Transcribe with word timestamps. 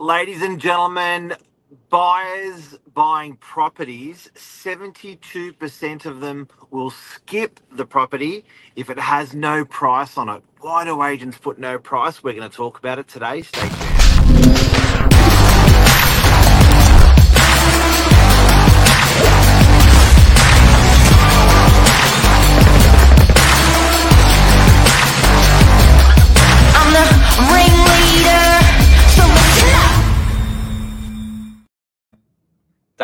Ladies 0.00 0.42
and 0.42 0.60
gentlemen, 0.60 1.34
buyers 1.90 2.78
buying 2.94 3.34
properties, 3.34 4.30
72% 4.36 6.06
of 6.06 6.20
them 6.20 6.46
will 6.70 6.90
skip 6.90 7.58
the 7.72 7.84
property 7.84 8.44
if 8.76 8.90
it 8.90 9.00
has 9.00 9.34
no 9.34 9.64
price 9.64 10.16
on 10.16 10.28
it. 10.28 10.44
Why 10.60 10.84
do 10.84 11.02
agents 11.02 11.36
put 11.36 11.58
no 11.58 11.80
price? 11.80 12.22
We're 12.22 12.34
going 12.34 12.48
to 12.48 12.56
talk 12.56 12.78
about 12.78 13.00
it 13.00 13.08
today. 13.08 13.42
Stay 13.42 13.68
tuned. 13.68 13.87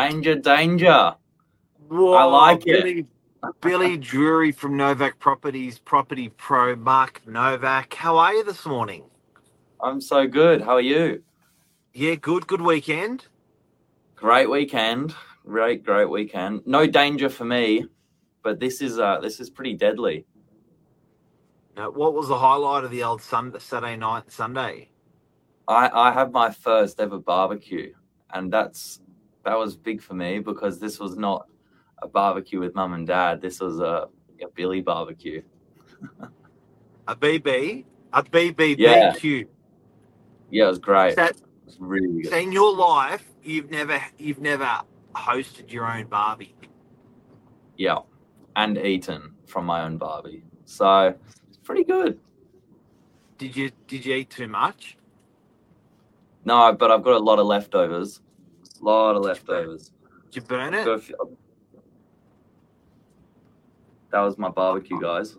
Danger, 0.08 0.34
danger. 0.34 1.14
Whoa, 1.88 2.12
I 2.12 2.24
like 2.24 2.66
it. 2.66 2.82
Billy, 2.82 3.06
Billy 3.62 3.96
Drury 3.96 4.52
from 4.52 4.77
Novak 4.77 5.18
Properties, 5.18 5.78
Property 5.78 6.28
Pro, 6.28 6.77
Mark 6.77 7.22
Novak. 7.27 7.94
How 7.94 8.18
are 8.18 8.34
you 8.34 8.44
this 8.44 8.66
morning? 8.66 9.04
I'm 9.80 10.02
so 10.02 10.27
good. 10.27 10.60
How 10.60 10.72
are 10.72 10.82
you? 10.82 11.22
Yeah, 11.94 12.16
good. 12.16 12.46
Good 12.46 12.60
weekend. 12.60 13.28
Great 14.14 14.50
weekend. 14.50 15.14
Great, 15.46 15.82
great 15.82 16.10
weekend. 16.10 16.60
No 16.66 16.86
danger 16.86 17.30
for 17.30 17.46
me, 17.46 17.86
but 18.42 18.60
this 18.60 18.82
is 18.82 18.98
uh 18.98 19.20
this 19.20 19.41
is 19.41 19.48
pretty 19.48 19.72
deadly. 19.72 20.27
Now, 21.78 21.91
what 21.91 22.12
was 22.12 22.28
the 22.28 22.38
highlight 22.38 22.84
of 22.84 22.91
the 22.91 23.05
old 23.05 23.22
Sunday, 23.22 23.58
Saturday 23.58 23.96
night, 23.96 24.30
Sunday? 24.30 24.91
I 25.66 25.88
I 25.88 26.12
have 26.12 26.30
my 26.30 26.50
first 26.50 27.00
ever 27.00 27.18
barbecue, 27.18 27.94
and 28.30 28.52
that's 28.52 29.00
that 29.45 29.59
was 29.59 29.77
big 29.77 30.03
for 30.03 30.14
me 30.14 30.39
because 30.39 30.78
this 30.78 30.98
was 30.98 31.17
not 31.17 31.47
a 32.03 32.09
barbecue 32.09 32.61
with 32.61 32.75
mum 32.75 32.92
and 32.95 33.06
dad. 33.06 33.41
This 33.41 33.61
was 33.61 33.78
a, 33.81 34.09
a 34.42 34.48
Billy 34.55 34.81
barbecue. 34.81 35.42
A 37.06 37.14
BB, 37.14 37.84
a 38.14 38.23
BBBQ. 38.23 38.78
Yeah. 38.78 39.45
Yeah, 40.51 40.64
it 40.64 40.69
was 40.69 40.78
great. 40.78 41.14
So, 41.17 41.25
It 41.27 41.36
was 41.67 41.77
really 41.78 42.23
so 42.25 42.31
good. 42.31 42.42
in 42.45 42.51
your 42.51 42.75
life, 42.75 43.27
you've 43.42 43.70
never, 43.70 44.01
you've 44.17 44.41
never 44.41 44.81
hosted 45.14 45.70
your 45.70 45.86
own 45.86 46.06
barbie. 46.06 46.55
Yeah, 47.77 47.98
and 48.56 48.79
eaten 48.79 49.33
from 49.45 49.67
my 49.67 49.83
own 49.83 49.98
barbie. 49.98 50.45
So 50.64 51.14
it's 51.48 51.58
pretty 51.58 51.84
good. 51.84 52.19
Did 53.36 53.55
you, 53.55 53.70
did 53.86 54.06
you 54.06 54.14
eat 54.14 54.31
too 54.31 54.48
much? 54.48 54.97
No, 56.47 56.73
but 56.73 56.91
I've 56.91 57.03
got 57.03 57.17
a 57.17 57.19
lot 57.19 57.39
of 57.39 57.45
leftovers. 57.45 58.20
A 58.84 58.86
lot 58.86 59.16
of 59.16 59.22
leftovers. 59.22 59.92
Did 60.30 60.36
you 60.36 60.42
burn 60.42 60.74
it? 60.74 61.00
few- 61.00 61.16
That 64.10 64.20
was 64.20 64.36
my 64.36 64.50
barbecue, 64.50 65.00
guys. 65.00 65.36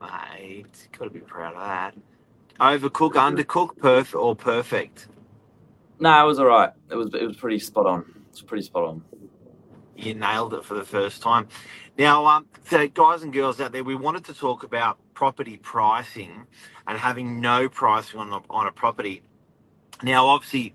Mate, 0.00 0.88
gotta 0.96 1.10
be 1.10 1.18
proud 1.18 1.54
of 1.54 1.60
that. 1.60 1.94
Overcook, 2.60 3.14
undercook, 3.14 3.76
perf 3.78 4.14
or 4.18 4.36
perfect. 4.36 5.08
No, 5.98 6.22
it 6.22 6.26
was 6.26 6.38
all 6.38 6.46
right. 6.46 6.70
It 6.88 6.94
was 6.94 7.12
it 7.14 7.26
was 7.26 7.36
pretty 7.36 7.58
spot 7.58 7.86
on. 7.86 8.04
It's 8.30 8.42
pretty 8.42 8.62
spot 8.62 8.84
on. 8.84 9.02
You 9.96 10.14
nailed 10.14 10.54
it 10.54 10.64
for 10.64 10.74
the 10.74 10.84
first 10.84 11.20
time. 11.20 11.48
Now, 11.98 12.26
um, 12.26 12.46
so 12.68 12.86
guys 12.86 13.24
and 13.24 13.32
girls 13.32 13.60
out 13.60 13.72
there, 13.72 13.82
we 13.82 13.96
wanted 13.96 14.24
to 14.26 14.34
talk 14.34 14.62
about 14.62 14.98
property 15.14 15.56
pricing 15.56 16.46
and 16.86 16.96
having 16.96 17.40
no 17.40 17.68
pricing 17.68 18.20
on 18.20 18.32
a, 18.32 18.40
on 18.48 18.68
a 18.68 18.72
property. 18.72 19.22
Now, 20.04 20.28
obviously, 20.28 20.74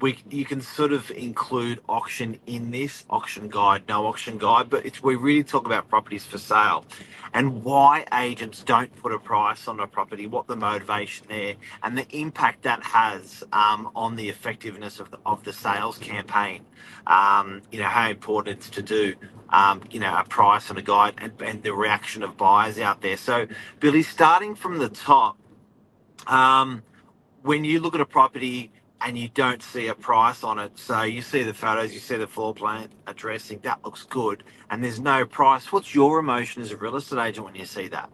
we 0.00 0.18
you 0.30 0.44
can 0.44 0.60
sort 0.60 0.92
of 0.92 1.10
include 1.12 1.80
auction 1.88 2.38
in 2.46 2.70
this 2.70 3.04
auction 3.08 3.48
guide, 3.48 3.84
no 3.88 4.06
auction 4.06 4.38
guide, 4.38 4.68
but 4.68 4.84
it's 4.84 5.02
we 5.02 5.16
really 5.16 5.44
talk 5.44 5.66
about 5.66 5.88
properties 5.88 6.24
for 6.24 6.38
sale 6.38 6.84
and 7.32 7.62
why 7.64 8.04
agents 8.12 8.62
don't 8.62 8.94
put 8.96 9.12
a 9.12 9.18
price 9.18 9.68
on 9.68 9.78
a 9.80 9.86
property, 9.86 10.26
what 10.26 10.46
the 10.46 10.56
motivation 10.56 11.26
there, 11.28 11.54
and 11.82 11.96
the 11.96 12.06
impact 12.16 12.62
that 12.62 12.82
has 12.82 13.44
um, 13.52 13.90
on 13.94 14.16
the 14.16 14.28
effectiveness 14.28 15.00
of 15.00 15.10
the, 15.10 15.18
of 15.24 15.44
the 15.44 15.52
sales 15.52 15.98
campaign. 15.98 16.64
Um, 17.06 17.62
you 17.70 17.78
know 17.80 17.86
how 17.86 18.10
important 18.10 18.58
it's 18.58 18.70
to 18.70 18.82
do. 18.82 19.14
Um, 19.50 19.82
you 19.90 20.00
know 20.00 20.14
a 20.16 20.24
price 20.24 20.70
and 20.70 20.78
a 20.78 20.82
guide, 20.82 21.14
and, 21.18 21.32
and 21.40 21.62
the 21.62 21.74
reaction 21.74 22.22
of 22.22 22.36
buyers 22.36 22.78
out 22.78 23.00
there. 23.00 23.16
So, 23.16 23.46
Billy, 23.80 24.02
starting 24.02 24.54
from 24.54 24.78
the 24.78 24.88
top, 24.88 25.38
um, 26.26 26.82
when 27.42 27.64
you 27.64 27.80
look 27.80 27.94
at 27.94 28.00
a 28.00 28.06
property 28.06 28.70
and 29.02 29.16
you 29.16 29.28
don't 29.28 29.62
see 29.62 29.88
a 29.88 29.94
price 29.94 30.44
on 30.44 30.58
it, 30.58 30.78
so 30.78 31.02
you 31.02 31.22
see 31.22 31.42
the 31.42 31.54
photos, 31.54 31.92
you 31.92 32.00
see 32.00 32.16
the 32.16 32.26
floor 32.26 32.54
plan, 32.54 32.88
addressing, 33.06 33.58
that 33.60 33.82
looks 33.84 34.04
good, 34.04 34.44
and 34.70 34.84
there's 34.84 35.00
no 35.00 35.24
price. 35.24 35.72
What's 35.72 35.94
your 35.94 36.18
emotion 36.18 36.62
as 36.62 36.70
a 36.70 36.76
real 36.76 36.96
estate 36.96 37.18
agent 37.18 37.46
when 37.46 37.54
you 37.54 37.64
see 37.64 37.88
that? 37.88 38.10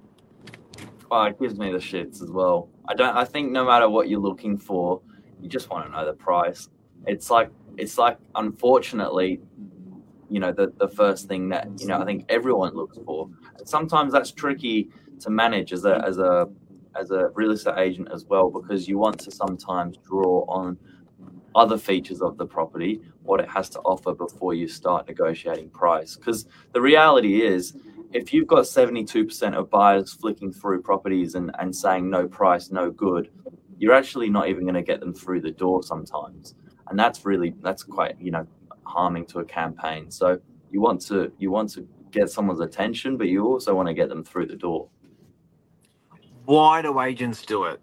Oh, 1.11 1.23
it 1.25 1.39
gives 1.41 1.59
me 1.59 1.71
the 1.71 1.79
shits 1.79 2.23
as 2.23 2.31
well. 2.31 2.69
I 2.89 2.95
don't. 2.95 3.17
I 3.17 3.25
think 3.25 3.53
no 3.53 3.65
matter 3.65 3.89
what 3.89 4.09
you're 4.09 4.21
looking 4.21 4.59
for, 4.59 5.01
you 5.41 5.49
just 5.49 5.71
want 5.71 5.87
to 5.87 5.93
know 5.93 6.05
the 6.05 6.13
price. 6.13 6.69
It's 7.07 7.31
like 7.31 7.51
it's 7.77 7.97
like 7.97 8.19
unfortunately, 8.35 9.41
you 10.29 10.41
know, 10.41 10.53
the 10.53 10.73
the 10.79 10.89
first 10.89 11.29
thing 11.29 11.49
that 11.51 11.69
you 11.79 11.87
know 11.87 12.01
I 12.01 12.05
think 12.05 12.25
everyone 12.29 12.75
looks 12.75 12.99
for. 13.05 13.31
Sometimes 13.65 14.13
that's 14.13 14.33
tricky 14.33 14.89
to 15.21 15.31
manage 15.31 15.73
as 15.73 15.85
a 15.85 16.03
as 16.05 16.19
a 16.19 16.49
as 16.99 17.11
a 17.11 17.29
real 17.35 17.53
estate 17.53 17.79
agent 17.79 18.09
as 18.13 18.25
well 18.25 18.51
because 18.51 18.89
you 18.89 18.99
want 18.99 19.19
to 19.21 19.31
sometimes 19.31 19.97
draw 19.99 20.45
on 20.49 20.79
other 21.55 21.79
features 21.79 22.21
of 22.21 22.37
the 22.37 22.47
property, 22.47 23.01
what 23.23 23.41
it 23.41 23.49
has 23.49 23.69
to 23.71 23.81
offer 23.81 24.15
before 24.15 24.55
you 24.55 24.69
start 24.69 25.09
negotiating 25.09 25.71
price. 25.71 26.15
Because 26.15 26.47
the 26.73 26.81
reality 26.81 27.43
is, 27.43 27.75
if 28.13 28.33
you've 28.33 28.47
got 28.47 28.65
72% 28.65 29.55
of 29.55 29.71
buyers 29.71 30.13
flicking 30.13 30.53
through 30.53 30.83
properties 30.83 31.35
and, 31.35 31.51
and 31.59 31.75
saying 31.75 32.09
no 32.09 32.29
price, 32.29 32.71
no 32.71 32.91
good, 32.91 33.31
you're 33.79 33.95
actually 33.95 34.31
not 34.31 34.49
even 34.49 34.63
going 34.63 34.75
to 34.75 34.83
get 34.83 35.01
them 35.01 35.15
through 35.15 35.41
the 35.41 35.51
door 35.51 35.83
sometimes. 35.83 36.55
And 36.89 36.99
that's 36.99 37.25
really, 37.25 37.55
that's 37.63 37.83
quite, 37.83 38.17
you 38.21 38.31
know, 38.31 38.47
harming 38.85 39.27
to 39.27 39.41
a 39.41 39.45
campaign. 39.45 40.11
So 40.11 40.39
you 40.71 40.81
want 40.81 41.01
to, 41.07 41.33
you 41.39 41.51
want 41.51 41.71
to 41.73 41.89
get 42.11 42.31
someone's 42.31 42.61
attention, 42.61 43.17
but 43.17 43.29
you 43.29 43.45
also 43.45 43.75
want 43.75 43.89
to 43.89 43.95
get 43.95 44.09
them 44.09 44.25
through 44.25 44.47
the 44.47 44.57
door. 44.57 44.89
Why 46.47 46.81
do 46.81 47.01
agents 47.01 47.45
do 47.45 47.65
it? 47.65 47.81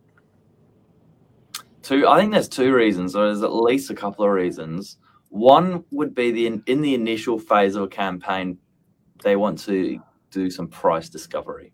Two, 1.82 2.08
I 2.08 2.18
think 2.18 2.32
there's 2.32 2.48
two 2.48 2.74
reasons, 2.74 3.14
or 3.14 3.26
there's 3.26 3.44
at 3.44 3.54
least 3.54 3.90
a 3.90 3.94
couple 3.94 4.24
of 4.24 4.32
reasons. 4.32 4.98
One 5.30 5.84
would 5.92 6.16
be 6.16 6.32
the 6.32 6.62
in 6.68 6.82
the 6.82 6.94
initial 6.94 7.38
phase 7.38 7.76
of 7.76 7.84
a 7.84 7.88
campaign, 7.88 8.58
they 9.22 9.36
want 9.36 9.60
to 9.66 10.00
do 10.32 10.50
some 10.50 10.70
price 10.70 11.10
discovery, 11.10 11.74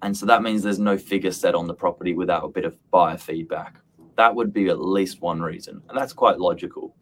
and 0.00 0.16
so 0.16 0.24
that 0.24 0.42
means 0.42 0.62
there's 0.62 0.78
no 0.78 0.96
figure 0.96 1.32
set 1.32 1.54
on 1.54 1.66
the 1.66 1.74
property 1.74 2.14
without 2.14 2.44
a 2.44 2.48
bit 2.48 2.64
of 2.64 2.78
buyer 2.90 3.18
feedback. 3.18 3.78
That 4.16 4.34
would 4.34 4.54
be 4.54 4.68
at 4.68 4.80
least 4.80 5.20
one 5.20 5.42
reason, 5.42 5.82
and 5.86 5.98
that's 5.98 6.14
quite 6.14 6.38
logical. 6.38 6.96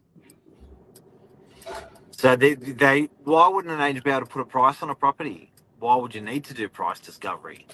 So 2.11 2.35
they, 2.35 2.55
they 2.55 3.09
why 3.23 3.47
wouldn't 3.47 3.73
an 3.73 3.79
agent 3.79 4.03
be 4.03 4.11
able 4.11 4.21
to 4.21 4.25
put 4.25 4.41
a 4.41 4.45
price 4.45 4.83
on 4.83 4.89
a 4.89 4.95
property? 4.95 5.53
Why 5.79 5.95
would 5.95 6.13
you 6.13 6.21
need 6.21 6.43
to 6.45 6.53
do 6.53 6.67
price 6.67 6.99
discovery? 6.99 7.65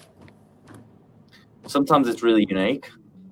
Sometimes 1.66 2.08
it's 2.08 2.22
really 2.22 2.46
unique, 2.48 2.90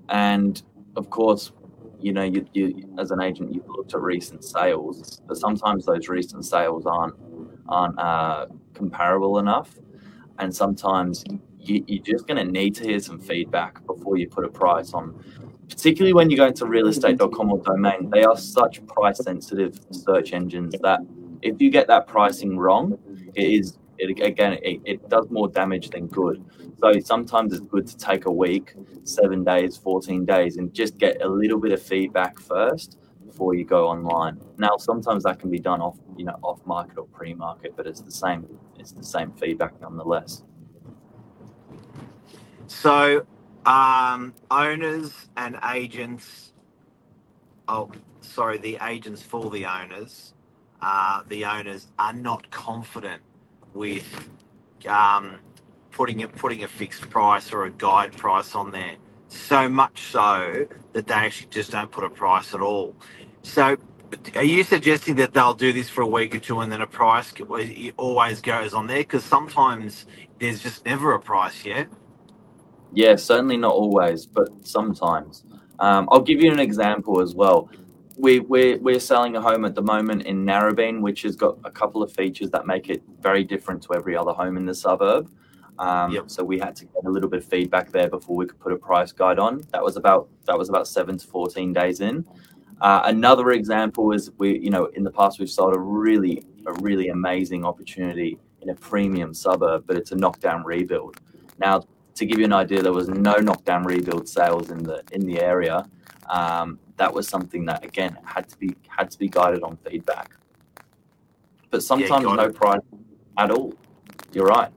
and 0.08 0.62
of 0.96 1.10
course, 1.10 1.52
you 2.00 2.12
know, 2.12 2.22
you, 2.22 2.46
you 2.52 2.94
as 2.98 3.10
an 3.10 3.20
agent, 3.20 3.52
you've 3.54 3.68
looked 3.68 3.94
at 3.94 4.00
recent 4.00 4.44
sales, 4.44 5.20
but 5.26 5.36
sometimes 5.36 5.84
those 5.84 6.08
recent 6.08 6.44
sales 6.44 6.86
aren't 6.86 7.14
aren't 7.68 7.98
uh, 7.98 8.46
comparable 8.74 9.38
enough, 9.38 9.70
and 10.38 10.54
sometimes 10.54 11.24
you, 11.58 11.84
you're 11.86 12.02
just 12.02 12.26
going 12.26 12.44
to 12.44 12.50
need 12.50 12.74
to 12.76 12.84
hear 12.84 13.00
some 13.00 13.18
feedback 13.18 13.84
before 13.86 14.16
you 14.16 14.28
put 14.28 14.44
a 14.44 14.48
price 14.48 14.92
on. 14.94 15.22
Particularly 15.68 16.12
when 16.12 16.30
you 16.30 16.36
go 16.36 16.46
into 16.46 16.64
realestate.com 16.64 17.52
or 17.52 17.58
domain, 17.58 18.10
they 18.10 18.24
are 18.24 18.36
such 18.36 18.84
price 18.86 19.18
sensitive 19.18 19.78
search 19.92 20.32
engines 20.32 20.74
that 20.82 21.00
if 21.42 21.60
you 21.60 21.70
get 21.70 21.86
that 21.86 22.06
pricing 22.06 22.58
wrong, 22.58 22.98
it 23.34 23.44
is 23.44 23.78
it 24.00 24.20
again 24.20 24.54
it, 24.62 24.80
it 24.84 25.08
does 25.08 25.28
more 25.30 25.48
damage 25.48 25.90
than 25.90 26.06
good. 26.06 26.44
So 26.78 26.98
sometimes 27.00 27.52
it's 27.52 27.62
good 27.62 27.86
to 27.86 27.96
take 27.96 28.26
a 28.26 28.32
week, 28.32 28.74
seven 29.04 29.44
days, 29.44 29.76
14 29.76 30.24
days, 30.24 30.56
and 30.56 30.72
just 30.72 30.96
get 30.98 31.20
a 31.22 31.28
little 31.28 31.58
bit 31.58 31.72
of 31.72 31.82
feedback 31.82 32.38
first 32.38 32.98
before 33.26 33.54
you 33.54 33.64
go 33.64 33.86
online. 33.88 34.40
Now, 34.56 34.76
sometimes 34.78 35.24
that 35.24 35.38
can 35.38 35.50
be 35.50 35.58
done 35.58 35.80
off, 35.80 35.98
you 36.16 36.24
know, 36.24 36.38
off 36.42 36.64
market 36.66 36.98
or 36.98 37.06
pre-market, 37.06 37.74
but 37.76 37.86
it's 37.86 38.00
the 38.00 38.10
same. 38.10 38.46
It's 38.78 38.92
the 38.92 39.04
same 39.04 39.32
feedback 39.32 39.80
nonetheless. 39.80 40.42
So, 42.66 43.26
um, 43.66 44.34
owners 44.50 45.28
and 45.36 45.58
agents, 45.74 46.52
oh, 47.68 47.90
sorry, 48.20 48.58
the 48.58 48.78
agents 48.82 49.22
for 49.22 49.50
the 49.50 49.66
owners, 49.66 50.34
uh, 50.80 51.22
the 51.28 51.44
owners 51.44 51.88
are 51.98 52.12
not 52.12 52.50
confident 52.50 53.22
with 53.74 54.30
um, 54.88 55.38
putting 55.92 56.22
a, 56.22 56.28
putting 56.28 56.64
a 56.64 56.68
fixed 56.68 57.10
price 57.10 57.52
or 57.52 57.64
a 57.64 57.70
guide 57.72 58.16
price 58.16 58.54
on 58.54 58.72
there. 58.72 58.96
so 59.28 59.68
much 59.68 60.02
so 60.04 60.66
that 60.94 61.06
they 61.08 61.14
actually 61.14 61.48
just 61.50 61.72
don't 61.72 61.90
put 61.92 62.04
a 62.04 62.10
price 62.10 62.54
at 62.54 62.60
all. 62.62 62.96
So, 63.42 63.76
are 64.36 64.44
you 64.44 64.64
suggesting 64.64 65.16
that 65.16 65.34
they'll 65.34 65.54
do 65.54 65.72
this 65.72 65.90
for 65.90 66.02
a 66.02 66.06
week 66.06 66.34
or 66.34 66.40
two 66.40 66.60
and 66.60 66.72
then 66.72 66.82
a 66.82 66.86
price 66.86 67.32
always 67.98 68.40
goes 68.42 68.74
on 68.74 68.86
there? 68.88 68.98
Because 69.00 69.24
sometimes 69.24 70.06
there's 70.40 70.62
just 70.62 70.86
never 70.86 71.14
a 71.14 71.20
price 71.20 71.64
yet. 71.64 71.88
Yeah, 72.92 73.16
certainly 73.16 73.56
not 73.58 73.72
always, 73.72 74.26
but 74.26 74.48
sometimes. 74.62 75.44
Um, 75.80 76.08
I'll 76.12 76.22
give 76.22 76.40
you 76.42 76.52
an 76.52 76.60
example 76.60 77.22
as 77.22 77.34
well. 77.34 77.70
We, 78.20 78.40
we're, 78.40 78.78
we're 78.78 79.00
selling 79.00 79.36
a 79.36 79.40
home 79.40 79.64
at 79.64 79.74
the 79.74 79.82
moment 79.82 80.22
in 80.22 80.44
Narrabeen, 80.44 81.00
which 81.00 81.22
has 81.22 81.36
got 81.36 81.58
a 81.64 81.70
couple 81.70 82.02
of 82.02 82.12
features 82.12 82.50
that 82.50 82.66
make 82.66 82.90
it 82.90 83.02
very 83.20 83.44
different 83.44 83.82
to 83.84 83.94
every 83.94 84.14
other 84.16 84.32
home 84.32 84.56
in 84.56 84.66
the 84.66 84.74
suburb. 84.74 85.30
Um, 85.78 86.12
Yep. 86.12 86.24
So 86.30 86.44
we 86.44 86.58
had 86.58 86.76
to 86.76 86.84
get 86.84 87.04
a 87.06 87.10
little 87.10 87.30
bit 87.30 87.38
of 87.42 87.46
feedback 87.46 87.90
there 87.90 88.08
before 88.08 88.36
we 88.36 88.46
could 88.46 88.60
put 88.60 88.72
a 88.72 88.76
price 88.76 89.12
guide 89.12 89.38
on. 89.38 89.62
That 89.72 89.82
was 89.82 89.96
about 89.96 90.28
that 90.46 90.58
was 90.58 90.68
about 90.68 90.86
seven 90.86 91.16
to 91.16 91.26
fourteen 91.26 91.72
days 91.72 92.00
in. 92.00 92.24
Uh, 92.82 93.00
another 93.04 93.52
example 93.52 94.12
is 94.12 94.30
we, 94.36 94.58
you 94.58 94.70
know, 94.70 94.86
in 94.96 95.02
the 95.04 95.10
past 95.10 95.38
we've 95.38 95.50
sold 95.50 95.74
a 95.74 95.78
really 95.78 96.44
a 96.66 96.72
really 96.82 97.08
amazing 97.08 97.64
opportunity 97.64 98.38
in 98.60 98.68
a 98.68 98.74
premium 98.74 99.32
suburb, 99.32 99.84
but 99.86 99.96
it's 99.96 100.12
a 100.12 100.16
knockdown 100.16 100.62
rebuild. 100.64 101.16
Now, 101.58 101.84
to 102.14 102.26
give 102.26 102.38
you 102.38 102.44
an 102.44 102.52
idea, 102.52 102.82
there 102.82 102.92
was 102.92 103.08
no 103.08 103.36
knockdown 103.36 103.84
rebuild 103.84 104.28
sales 104.28 104.70
in 104.70 104.82
the 104.82 105.02
in 105.12 105.24
the 105.24 105.40
area. 105.40 105.88
Um, 106.28 106.78
that 107.00 107.14
was 107.14 107.26
something 107.26 107.64
that 107.64 107.82
again 107.82 108.16
had 108.24 108.46
to 108.46 108.58
be 108.58 108.76
had 108.86 109.10
to 109.10 109.18
be 109.18 109.26
guided 109.26 109.62
on 109.62 109.78
feedback. 109.88 110.36
But 111.70 111.82
sometimes 111.82 112.24
got 112.24 112.36
no 112.36 112.44
it. 112.44 112.54
price 112.54 112.80
at 113.38 113.50
all. 113.50 113.72
You're 114.32 114.46
right. 114.46 114.70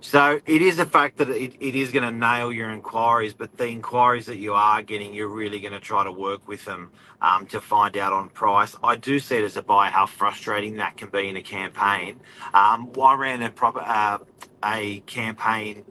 So 0.00 0.40
it 0.44 0.62
is 0.62 0.80
a 0.80 0.84
fact 0.84 1.18
that 1.18 1.30
it, 1.30 1.54
it 1.60 1.76
is 1.76 1.92
going 1.92 2.02
to 2.02 2.10
nail 2.10 2.52
your 2.52 2.70
inquiries, 2.70 3.34
but 3.34 3.56
the 3.56 3.68
inquiries 3.68 4.26
that 4.26 4.38
you 4.38 4.52
are 4.52 4.82
getting, 4.82 5.14
you're 5.14 5.28
really 5.28 5.60
going 5.60 5.74
to 5.74 5.80
try 5.80 6.02
to 6.02 6.10
work 6.10 6.48
with 6.48 6.64
them 6.64 6.90
um, 7.20 7.46
to 7.46 7.60
find 7.60 7.96
out 7.96 8.12
on 8.12 8.28
price. 8.28 8.74
I 8.82 8.96
do 8.96 9.20
see 9.20 9.36
it 9.36 9.44
as 9.44 9.56
a 9.56 9.62
buyer 9.62 9.92
how 9.92 10.06
frustrating 10.06 10.76
that 10.78 10.96
can 10.96 11.08
be 11.08 11.28
in 11.28 11.36
a 11.36 11.42
campaign. 11.42 12.18
Um, 12.52 12.90
I 13.00 13.14
ran 13.14 13.42
a 13.42 13.50
proper 13.50 13.80
uh, 13.80 14.18
a 14.64 15.00
campaign 15.06 15.84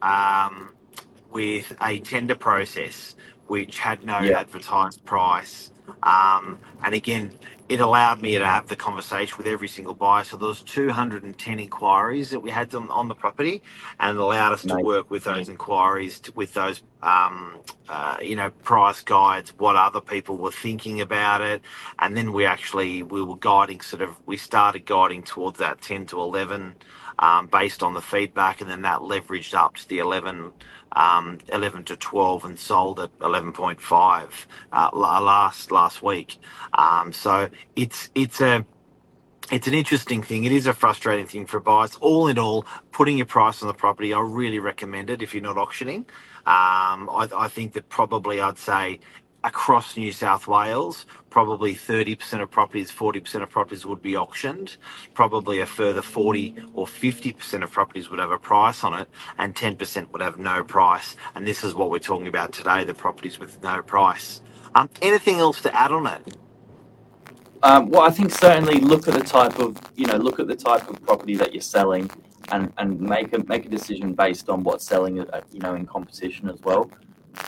um, 0.00 0.70
with 1.32 1.74
a 1.82 1.98
tender 1.98 2.36
process 2.36 3.16
which 3.48 3.78
had 3.78 4.04
no 4.04 4.20
Yeah. 4.20 4.40
advertised 4.40 5.04
price. 5.04 5.70
Um, 6.02 6.58
and 6.84 6.94
again, 6.94 7.32
it 7.68 7.80
allowed 7.80 8.22
me 8.22 8.38
to 8.38 8.46
have 8.46 8.68
the 8.68 8.76
conversation 8.76 9.36
with 9.38 9.46
every 9.46 9.68
single 9.68 9.94
buyer. 9.94 10.24
So 10.24 10.36
there 10.36 10.48
was 10.48 10.62
210 10.62 11.58
inquiries 11.58 12.30
that 12.30 12.40
we 12.40 12.50
had 12.50 12.72
on, 12.74 12.88
on 12.90 13.08
the 13.08 13.14
property, 13.14 13.62
and 13.98 14.16
allowed 14.18 14.52
us 14.52 14.62
to 14.62 14.76
work 14.76 15.10
with 15.10 15.24
those 15.24 15.48
inquiries, 15.48 16.20
to, 16.20 16.32
with 16.32 16.54
those, 16.54 16.82
um, 17.02 17.58
uh, 17.88 18.16
you 18.22 18.36
know, 18.36 18.50
price 18.62 19.00
guides, 19.02 19.52
what 19.58 19.74
other 19.76 20.00
people 20.00 20.36
were 20.36 20.52
thinking 20.52 21.00
about 21.00 21.40
it, 21.40 21.62
and 21.98 22.16
then 22.16 22.32
we 22.32 22.44
actually 22.46 23.02
we 23.02 23.22
were 23.22 23.36
guiding 23.36 23.80
sort 23.80 24.02
of 24.02 24.16
we 24.26 24.36
started 24.36 24.86
guiding 24.86 25.22
towards 25.22 25.58
that 25.58 25.80
10 25.80 26.06
to 26.06 26.20
11 26.20 26.74
um, 27.18 27.46
based 27.48 27.82
on 27.82 27.94
the 27.94 28.02
feedback, 28.02 28.60
and 28.60 28.70
then 28.70 28.82
that 28.82 29.00
leveraged 29.00 29.54
up 29.54 29.74
to 29.76 29.88
the 29.88 29.98
11 29.98 30.36
um, 30.36 30.52
11 30.96 31.84
to 31.84 31.96
12 31.96 32.44
and 32.44 32.58
sold 32.58 33.00
at 33.00 33.16
11.5 33.20 34.28
uh, 34.72 34.90
last 34.94 35.70
last 35.70 36.02
week. 36.02 36.38
Um, 36.74 37.12
so 37.12 37.48
it's 37.76 38.10
it's 38.14 38.40
a 38.40 38.64
it's 39.52 39.68
an 39.68 39.74
interesting 39.74 40.22
thing. 40.22 40.44
It 40.44 40.52
is 40.52 40.66
a 40.66 40.72
frustrating 40.74 41.26
thing 41.26 41.46
for 41.46 41.60
buyers. 41.60 41.96
All 42.00 42.28
in 42.28 42.38
all, 42.38 42.66
putting 42.92 43.18
your 43.18 43.26
price 43.26 43.62
on 43.62 43.68
the 43.68 43.74
property, 43.74 44.12
I 44.12 44.20
really 44.20 44.58
recommend 44.58 45.10
it 45.10 45.22
if 45.22 45.34
you're 45.34 45.42
not 45.42 45.58
auctioning. 45.58 46.06
Um, 46.46 47.10
I, 47.10 47.28
I 47.36 47.48
think 47.48 47.74
that 47.74 47.88
probably 47.88 48.40
I'd 48.40 48.58
say 48.58 49.00
across 49.46 49.96
New 49.96 50.12
South 50.12 50.48
Wales, 50.48 51.06
probably 51.30 51.74
30% 51.74 52.42
of 52.42 52.50
properties, 52.50 52.90
40% 52.90 53.42
of 53.42 53.48
properties 53.48 53.86
would 53.86 54.02
be 54.02 54.16
auctioned. 54.16 54.76
Probably 55.14 55.60
a 55.60 55.66
further 55.66 56.02
40 56.02 56.56
or 56.74 56.86
50% 56.86 57.62
of 57.62 57.70
properties 57.70 58.10
would 58.10 58.18
have 58.18 58.32
a 58.32 58.38
price 58.38 58.82
on 58.84 58.92
it, 59.00 59.08
and 59.38 59.54
10% 59.54 60.10
would 60.12 60.20
have 60.20 60.38
no 60.38 60.64
price. 60.64 61.16
And 61.36 61.46
this 61.46 61.62
is 61.62 61.74
what 61.74 61.90
we're 61.90 62.00
talking 62.00 62.26
about 62.26 62.52
today 62.52 62.84
the 62.84 62.94
properties 62.94 63.38
with 63.38 63.62
no 63.62 63.82
price. 63.82 64.42
Um, 64.74 64.90
anything 65.00 65.36
else 65.36 65.62
to 65.62 65.74
add 65.74 65.92
on 65.92 66.06
it? 66.08 66.36
Um, 67.62 67.88
well, 67.88 68.02
I 68.02 68.10
think 68.10 68.32
certainly 68.32 68.80
look 68.80 69.08
at 69.08 69.14
the 69.14 69.24
type 69.24 69.58
of 69.58 69.78
you 69.96 70.06
know 70.06 70.16
look 70.16 70.38
at 70.40 70.46
the 70.46 70.56
type 70.56 70.88
of 70.90 71.02
property 71.04 71.36
that 71.36 71.54
you're 71.54 71.62
selling, 71.62 72.10
and 72.52 72.72
and 72.78 73.00
make 73.00 73.32
a 73.32 73.42
make 73.44 73.64
a 73.64 73.68
decision 73.68 74.12
based 74.12 74.50
on 74.50 74.62
what's 74.62 74.86
selling 74.86 75.16
you 75.16 75.60
know 75.60 75.74
in 75.74 75.86
competition 75.86 76.48
as 76.50 76.60
well. 76.62 76.90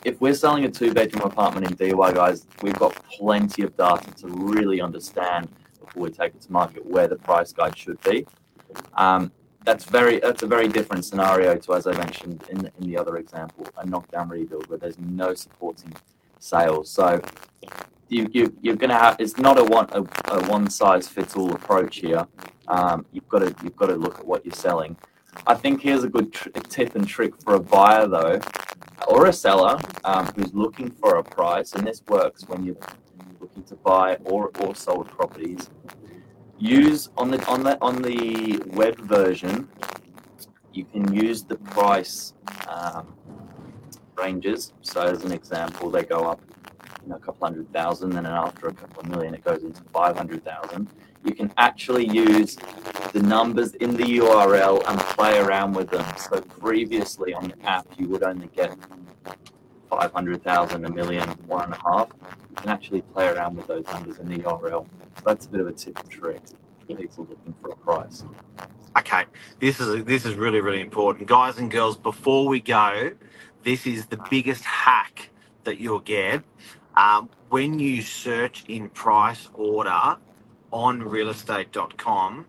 If 0.08 0.22
we're 0.22 0.32
selling 0.32 0.64
a 0.64 0.70
two 0.70 0.94
bedroom 0.94 1.25
apartment 1.25 1.70
in 1.70 1.76
Dee 1.76 1.93
Why, 1.93 2.12
guys, 2.12 2.46
we've 2.62 2.78
got 2.78 2.94
plenty 3.10 3.60
of 3.60 3.76
data 3.76 4.10
to 4.22 4.28
really 4.28 4.81
understand 4.81 5.50
before 5.84 6.05
we 6.05 6.08
take 6.08 6.34
it 6.34 6.40
to 6.40 6.50
market 6.50 6.87
where 6.87 7.06
the 7.06 7.16
price 7.16 7.52
guide 7.52 7.76
should 7.76 8.00
be. 8.00 8.26
Um, 8.94 9.31
that's 9.66 9.84
very 9.84 10.19
that's 10.19 10.43
a 10.43 10.46
very 10.46 10.66
different 10.66 11.05
scenario 11.05 11.56
to 11.56 11.75
as 11.75 11.87
I 11.87 11.93
mentioned 11.93 12.43
in 12.49 12.56
the, 12.56 12.72
in 12.81 12.87
the 12.90 12.96
other 12.96 13.19
example, 13.19 13.66
a 13.76 13.84
knockdown 13.84 14.31
rebuild 14.31 14.66
where 14.69 14.78
there's 14.78 14.99
no 14.99 15.34
supporting 15.34 15.93
sales. 16.38 16.90
So 16.90 17.20
you, 18.08 18.31
you 18.32 18.56
you're 18.62 18.76
going 18.76 18.88
to 18.88 18.96
have 18.96 19.16
it's 19.19 19.37
not 19.37 19.58
a 19.58 19.64
one 19.64 19.88
a, 19.93 20.00
a 20.32 20.49
one 20.49 20.70
size 20.70 21.06
fits 21.06 21.37
all 21.37 21.52
approach 21.52 21.99
here. 21.99 22.26
Um, 22.66 23.05
you've 23.12 23.28
got 23.28 23.40
to 23.40 23.55
you've 23.62 23.76
got 23.76 23.88
to 23.88 23.96
look 23.96 24.20
at 24.20 24.26
what 24.26 24.43
you're 24.46 24.55
selling. 24.55 24.96
I 25.46 25.55
think 25.55 25.82
here's 25.82 26.05
a 26.05 26.08
good 26.08 26.32
tr- 26.32 26.49
tip 26.49 26.94
and 26.94 27.06
trick 27.06 27.38
for 27.43 27.55
a 27.56 27.60
buyer 27.60 28.08
though, 28.08 28.40
or 29.08 29.26
a 29.26 29.32
seller 29.32 29.78
um, 30.05 30.26
who's 30.37 30.55
looking 30.55 30.90
for 30.90 31.16
a 31.16 31.25
price, 31.25 31.72
and 31.72 31.87
this 31.87 32.02
works 32.08 32.46
when 32.46 32.62
you're 32.64 32.76
looking 33.40 33.64
to 33.64 33.75
buy 33.76 34.16
or 34.25 34.50
or 34.60 34.75
sold 34.75 35.08
properties. 35.08 35.70
Use 36.58 37.08
on 37.16 37.31
the 37.31 37.44
on 37.46 37.62
the 37.62 37.78
on 37.81 38.02
the 38.02 38.62
web 38.66 38.99
version, 39.00 39.69
you 40.72 40.84
can 40.84 41.12
use 41.14 41.43
the 41.43 41.56
price 41.56 42.34
um, 42.69 43.14
ranges. 44.16 44.72
So 44.82 45.02
as 45.02 45.25
an 45.25 45.32
example, 45.32 45.90
they 45.90 46.05
go 46.05 46.25
up 46.25 46.40
you 47.02 47.10
know, 47.10 47.16
a 47.16 47.20
couple 47.20 47.46
hundred 47.46 47.72
thousand, 47.72 48.16
and 48.16 48.26
then 48.26 48.32
after 48.32 48.69
a 48.69 48.75
couple 48.75 49.00
of 49.00 49.08
million, 49.08 49.34
it 49.34 49.44
goes 49.44 49.62
into 49.62 49.82
500,000. 49.93 50.88
You 51.25 51.35
can 51.35 51.53
actually 51.56 52.06
use 52.06 52.56
the 53.12 53.23
numbers 53.23 53.75
in 53.75 53.97
the 53.97 54.05
URL 54.05 54.82
and 54.88 55.00
play 55.00 55.38
around 55.38 55.75
with 55.75 55.91
them. 55.91 56.06
So 56.17 56.41
previously 56.41 57.35
on 57.35 57.49
the 57.49 57.67
app, 57.67 57.87
you 57.99 58.09
would 58.09 58.23
only 58.23 58.49
get 58.49 58.76
500,000, 59.91 60.85
a 60.85 60.91
million, 60.91 61.29
one 61.47 61.65
and 61.65 61.75
a 61.75 61.79
half. 61.82 62.09
You 62.50 62.56
can 62.56 62.69
actually 62.70 63.03
play 63.03 63.29
around 63.29 63.56
with 63.56 63.67
those 63.67 63.84
numbers 63.87 64.19
in 64.19 64.29
the 64.29 64.39
URL. 64.39 64.87
So 65.17 65.22
that's 65.25 65.46
a 65.46 65.48
bit 65.48 65.60
of 65.60 65.67
a 65.67 65.72
tip 65.72 65.98
and 65.98 66.10
trick 66.10 66.41
for 66.87 66.96
people 66.96 67.27
looking 67.29 67.55
for 67.60 67.70
a 67.70 67.77
price. 67.77 68.25
Okay, 68.96 69.25
this 69.60 69.81
is 69.81 70.05
this 70.05 70.25
is 70.25 70.34
really 70.34 70.60
really 70.60 70.81
important, 70.81 71.29
guys 71.29 71.58
and 71.58 71.70
girls. 71.70 71.96
Before 71.96 72.48
we 72.48 72.60
go, 72.60 73.13
this 73.63 73.87
is 73.87 74.06
the 74.06 74.19
biggest 74.31 74.65
hack 74.65 75.31
that 75.65 75.79
you'll 75.79 76.01
get 76.01 76.43
um, 76.96 77.29
when 77.48 77.79
you 77.79 78.03
search 78.03 78.65
in 78.69 78.89
price 78.89 79.48
order 79.55 80.17
on 80.70 81.01
realestate.com 81.01 82.46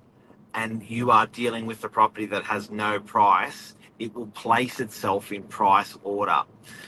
and 0.54 0.84
you 0.84 1.12
are 1.12 1.28
dealing 1.28 1.66
with 1.66 1.84
a 1.84 1.90
property 1.90 2.26
that 2.28 2.44
has 2.44 2.72
no 2.72 3.00
price. 3.00 3.76
It 4.00 4.14
will 4.16 4.28
place 4.28 4.80
itself 4.80 5.32
in 5.32 5.44
price 5.44 5.98
order. 6.04 6.44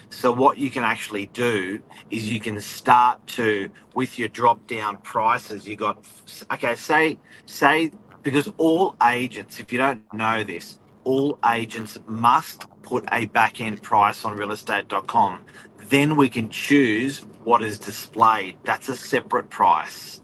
So 0.10 0.32
what 0.32 0.58
you 0.58 0.72
can 0.72 0.84
actually 0.84 1.28
do 1.28 1.82
is 2.10 2.32
you 2.32 2.40
can 2.40 2.60
start 2.62 3.26
to 3.28 3.70
with 3.94 4.18
your 4.18 4.30
drop 4.30 4.66
down 4.68 4.98
prices. 4.98 5.68
You 5.68 5.76
got 5.76 6.04
okay. 6.52 6.76
Say 6.76 7.20
say 7.46 7.92
because 8.24 8.52
all 8.58 8.96
agents, 9.04 9.60
if 9.60 9.72
you 9.72 9.80
don't 9.80 10.02
know 10.14 10.44
this, 10.44 10.80
all 11.04 11.38
agents 11.50 11.98
must 12.08 12.66
put 12.84 13.06
a 13.12 13.26
back 13.28 13.60
end 13.60 13.82
price 13.82 14.24
on 14.24 14.38
realestate.com. 14.38 15.42
Then 15.90 16.16
we 16.16 16.30
can 16.30 16.50
choose 16.50 17.20
what 17.44 17.62
is 17.62 17.80
displayed. 17.80 18.58
That's 18.64 18.88
a 18.90 18.96
separate 18.96 19.50
price. 19.50 20.22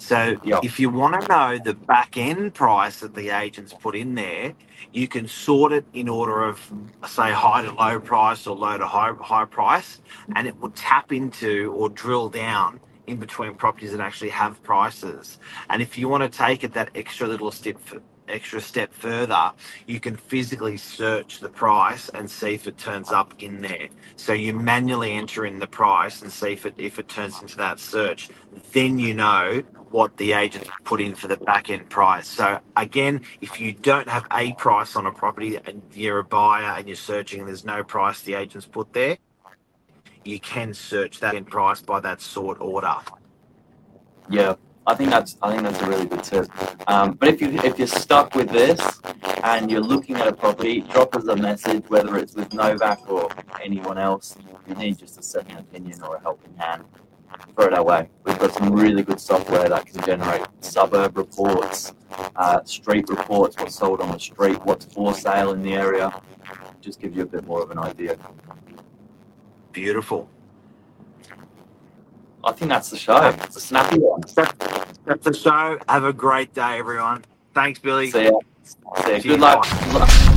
So 0.00 0.38
Yeah. 0.44 0.60
if 0.62 0.80
you 0.80 0.90
want 0.90 1.14
to 1.20 1.28
know 1.28 1.58
the 1.58 1.74
back 1.74 2.18
end 2.18 2.54
price 2.54 3.00
that 3.00 3.14
the 3.16 3.30
agents 3.30 3.74
put 3.74 3.96
in 3.96 4.16
there, 4.16 4.54
you 4.92 5.08
can 5.08 5.28
sort 5.28 5.72
it 5.72 5.86
in 5.94 6.08
order 6.08 6.44
of 6.44 6.60
say 7.08 7.32
high 7.32 7.62
to 7.64 7.72
low 7.72 8.00
price 8.00 8.46
or 8.46 8.56
low 8.56 8.78
to 8.78 8.86
high 8.86 9.12
high 9.20 9.46
price, 9.46 10.00
and 10.36 10.48
it 10.48 10.60
will 10.60 10.72
tap 10.72 11.12
into 11.12 11.72
or 11.76 11.90
drill 11.90 12.30
down 12.30 12.80
in 13.08 13.18
between 13.18 13.54
properties 13.56 13.92
that 13.92 14.00
actually 14.00 14.30
have 14.30 14.62
prices. 14.64 15.38
And 15.70 15.82
if 15.82 15.98
you 15.98 16.08
want 16.08 16.24
to 16.24 16.30
take 16.30 16.64
it 16.64 16.74
that 16.74 16.90
extra 16.96 17.28
little 17.28 17.52
step 17.52 17.78
extra 18.30 18.60
step 18.60 18.92
further, 18.92 19.52
you 19.86 20.00
can 20.00 20.16
physically 20.16 20.76
search 20.76 21.40
the 21.40 21.48
price 21.48 22.08
and 22.10 22.30
see 22.30 22.54
if 22.54 22.66
it 22.66 22.78
turns 22.78 23.10
up 23.10 23.34
in 23.38 23.60
there. 23.60 23.88
So 24.16 24.32
you 24.32 24.54
manually 24.54 25.12
enter 25.12 25.46
in 25.46 25.58
the 25.58 25.66
price 25.66 26.22
and 26.22 26.30
see 26.30 26.52
if 26.52 26.66
it 26.66 26.74
if 26.78 26.98
it 26.98 27.08
turns 27.08 27.40
into 27.42 27.56
that 27.58 27.80
search. 27.80 28.28
Then 28.72 28.98
you 28.98 29.14
know 29.14 29.62
what 29.90 30.16
the 30.16 30.32
agent 30.32 30.68
put 30.84 31.00
in 31.00 31.14
for 31.14 31.26
the 31.28 31.36
back 31.36 31.68
end 31.68 31.88
price. 31.90 32.28
So 32.28 32.60
again, 32.76 33.22
if 33.40 33.60
you 33.60 33.72
don't 33.72 34.08
have 34.08 34.24
a 34.32 34.52
price 34.54 34.96
on 34.96 35.06
a 35.06 35.12
property 35.12 35.56
and 35.56 35.82
you're 35.92 36.20
a 36.20 36.24
buyer 36.24 36.78
and 36.78 36.86
you're 36.86 36.96
searching 36.96 37.40
and 37.40 37.48
there's 37.48 37.64
no 37.64 37.82
price 37.82 38.22
the 38.22 38.34
agent's 38.34 38.66
put 38.66 38.92
there, 38.92 39.18
you 40.24 40.38
can 40.38 40.74
search 40.74 41.20
that 41.20 41.34
in 41.34 41.44
price 41.44 41.80
by 41.80 42.00
that 42.00 42.20
sort 42.20 42.60
order. 42.60 42.94
Yeah, 44.28 44.54
I 44.86 44.94
think 44.94 45.10
that's 45.10 45.36
I 45.42 45.50
think 45.50 45.62
that's 45.62 45.80
a 45.82 45.88
really 45.88 46.06
good 46.06 46.24
tip. 46.24 46.48
Um, 46.88 47.12
but 47.12 47.28
if 47.28 47.40
you 47.40 47.50
if 47.62 47.78
you're 47.78 47.86
stuck 47.86 48.34
with 48.34 48.48
this 48.48 48.80
and 49.44 49.70
you're 49.70 49.80
looking 49.82 50.16
at 50.16 50.26
a 50.26 50.32
property, 50.32 50.80
drop 50.80 51.14
us 51.14 51.26
a 51.26 51.36
message, 51.36 51.84
whether 51.88 52.16
it's 52.16 52.34
with 52.34 52.52
Novak 52.54 53.08
or 53.10 53.28
anyone 53.62 53.98
else. 53.98 54.36
You 54.66 54.74
need 54.74 54.98
just 54.98 55.18
a 55.18 55.22
second 55.22 55.58
opinion 55.58 56.02
or 56.02 56.16
a 56.16 56.20
helping 56.20 56.54
hand. 56.56 56.84
Throw 57.54 57.66
it 57.66 57.74
our 57.74 57.84
way. 57.84 58.08
We've 58.24 58.38
got 58.38 58.54
some 58.54 58.72
really 58.72 59.02
good 59.02 59.20
software 59.20 59.68
that 59.68 59.86
can 59.86 60.02
generate 60.04 60.42
suburb 60.60 61.16
reports, 61.16 61.94
uh, 62.36 62.64
street 62.64 63.08
reports, 63.08 63.56
what's 63.58 63.76
sold 63.76 64.00
on 64.00 64.10
the 64.12 64.18
street, 64.18 64.64
what's 64.64 64.86
for 64.86 65.14
sale 65.14 65.52
in 65.52 65.62
the 65.62 65.74
area. 65.74 66.12
Just 66.80 67.00
give 67.00 67.14
you 67.14 67.22
a 67.22 67.26
bit 67.26 67.46
more 67.46 67.62
of 67.62 67.70
an 67.70 67.78
idea. 67.78 68.16
Beautiful. 69.72 70.28
I 72.42 72.52
think 72.52 72.70
that's 72.70 72.90
the 72.90 72.96
show. 72.96 73.22
It's 73.22 73.56
a 73.56 73.60
snappy 73.60 73.98
one. 73.98 74.22
That's 75.04 75.24
the 75.24 75.34
show. 75.34 75.78
Have 75.88 76.04
a 76.04 76.12
great 76.12 76.54
day, 76.54 76.78
everyone. 76.78 77.24
Thanks, 77.54 77.78
Billy. 77.78 78.10
See 78.10 78.24
ya. 78.24 78.30
See 78.62 79.12
ya. 79.12 79.18
Good 79.18 79.40
luck. 79.40 79.66
Good 79.68 79.94
luck. 79.94 80.29